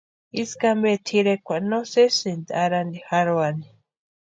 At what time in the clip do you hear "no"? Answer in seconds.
1.69-1.77